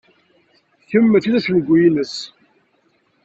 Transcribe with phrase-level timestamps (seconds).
[0.89, 2.15] Kemm mačči d tacengut-ines.